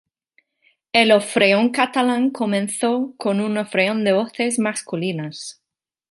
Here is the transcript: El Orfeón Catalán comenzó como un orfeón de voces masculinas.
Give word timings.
El 0.93 1.11
Orfeón 1.11 1.69
Catalán 1.69 2.31
comenzó 2.31 3.13
como 3.17 3.45
un 3.45 3.55
orfeón 3.59 4.03
de 4.03 4.13
voces 4.13 4.57
masculinas. 4.57 5.61